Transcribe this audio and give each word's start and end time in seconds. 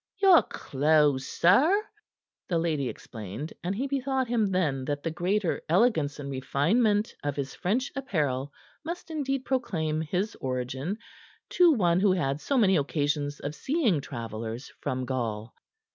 "Your 0.19 0.41
clothes, 0.41 1.27
sir," 1.27 1.85
the 2.49 2.57
landlady 2.57 2.89
explained, 2.89 3.53
and 3.63 3.75
he 3.75 3.85
bethought 3.85 4.27
him, 4.27 4.47
then, 4.49 4.83
that 4.85 5.03
the 5.03 5.11
greater 5.11 5.61
elegance 5.69 6.17
and 6.17 6.31
refinement 6.31 7.13
of 7.23 7.35
his 7.35 7.53
French 7.53 7.91
apparel 7.95 8.51
must 8.83 9.11
indeed 9.11 9.45
proclaim 9.45 10.01
his 10.01 10.33
origin 10.37 10.97
to 11.51 11.71
one 11.73 11.99
who 11.99 12.13
had 12.13 12.41
so 12.41 12.57
many 12.57 12.77
occasions 12.77 13.39
of 13.41 13.53
seeing 13.53 14.01
travelers 14.01 14.69
from 14.81 15.05
Gaul. 15.05 15.53